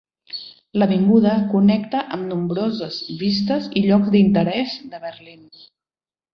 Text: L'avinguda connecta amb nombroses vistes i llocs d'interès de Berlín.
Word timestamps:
L'avinguda 0.83 1.33
connecta 1.51 2.01
amb 2.17 2.25
nombroses 2.31 2.99
vistes 3.21 3.69
i 3.83 3.87
llocs 3.87 4.13
d'interès 4.17 4.77
de 4.97 5.05
Berlín. 5.09 5.49